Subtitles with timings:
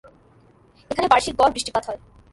[0.91, 1.99] এখানে বার্ষিক গড় বৃষ্টিপাত হয়।